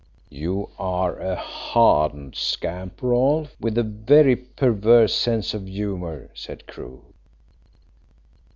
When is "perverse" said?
4.35-5.13